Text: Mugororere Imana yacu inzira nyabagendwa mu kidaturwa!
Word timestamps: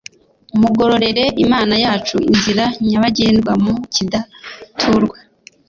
Mugororere 0.59 1.23
Imana 1.45 1.75
yacu 1.85 2.17
inzira 2.31 2.65
nyabagendwa 2.89 3.51
mu 3.63 3.73
kidaturwa! 3.93 5.17